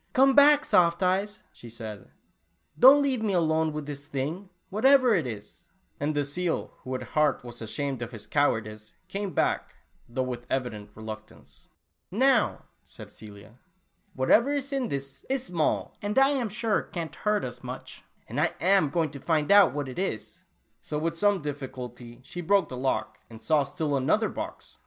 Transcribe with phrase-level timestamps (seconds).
[0.13, 2.09] "Come back, Soft Eyes," she said,"
[2.79, 5.67] don't leaye me all alone with this thing, whateyer it is,"
[5.99, 9.75] and the seal, who, at heart, was ashamed of his cowardice, came back,
[10.09, 11.67] though with eyident re luctance.
[12.09, 13.59] "Now," said Celia,
[14.15, 18.41] "whatever is in this, is small, and I am sure can't hurt us much, and
[18.41, 20.41] I am going to find out what it is."
[20.81, 24.79] So with some difficulty, she broke the lock and, saw still another box